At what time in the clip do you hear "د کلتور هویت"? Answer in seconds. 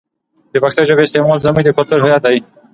1.65-2.21